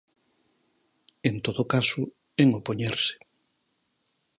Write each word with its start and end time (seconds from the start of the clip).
En 1.29 1.35
todo 1.45 1.61
caso, 1.73 2.01
en 2.41 2.47
opoñerse. 2.59 3.15